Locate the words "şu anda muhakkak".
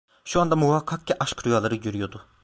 0.25-1.07